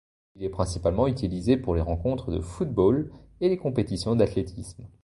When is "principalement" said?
0.49-1.05